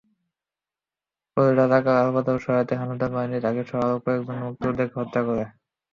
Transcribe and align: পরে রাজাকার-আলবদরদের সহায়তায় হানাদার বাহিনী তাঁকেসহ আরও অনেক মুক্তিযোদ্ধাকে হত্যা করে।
পরে 1.37 1.51
রাজাকার-আলবদরদের 1.53 2.43
সহায়তায় 2.45 2.79
হানাদার 2.81 3.11
বাহিনী 3.15 3.37
তাঁকেসহ 3.41 3.77
আরও 3.79 3.95
অনেক 4.21 4.41
মুক্তিযোদ্ধাকে 4.41 4.95
হত্যা 4.97 5.21
করে। 5.27 5.43